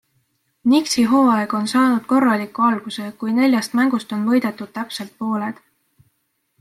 [0.69, 5.61] Knicksi hooaeg on saanud korraliku alguse, kui neljast mängust on võidetud täpselt pooled.